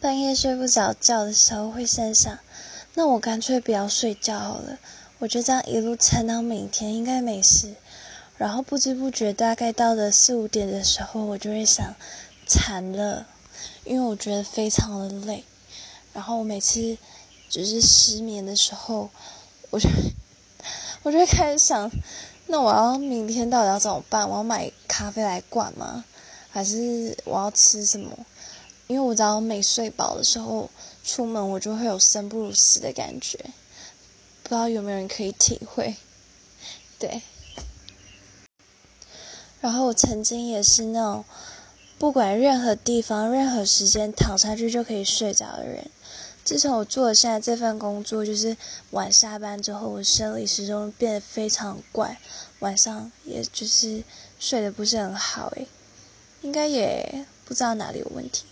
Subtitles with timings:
[0.00, 2.38] 半夜睡不着觉的时候会先想，
[2.94, 4.78] 那我干脆不要睡觉好了，
[5.18, 7.74] 我就这样一路撑到明天应该没事。
[8.36, 11.96] 然后不知不觉大概到了四五点的时候，我就会想，
[12.46, 13.26] 惨了，
[13.82, 15.42] 因为我觉得非常的累。
[16.12, 16.96] 然后我每次
[17.50, 19.10] 只是失眠的时候，
[19.70, 19.88] 我就
[21.02, 21.90] 我就开始想，
[22.46, 24.30] 那我要明天到底要怎么办？
[24.30, 26.04] 我要买咖啡来灌吗？
[26.50, 28.16] 还是我要吃什么？
[28.88, 30.68] 因为我只要没睡饱的时候
[31.04, 33.38] 出门，我就会有生不如死的感觉。
[34.42, 35.94] 不知道有没有人可以体会？
[36.98, 37.22] 对。
[39.60, 41.24] 然后我曾经也是那种
[41.98, 45.90] 不管任何地方、任何时间躺下去就可以睡着的人。
[46.42, 48.56] 自从我做了现在这份工作，就是
[48.92, 52.18] 晚下班之后，我生理时钟变得非常怪，
[52.60, 54.02] 晚上也就是
[54.40, 55.52] 睡得不是很好。
[55.56, 55.66] 诶，
[56.40, 58.46] 应该也不知道哪里有问题。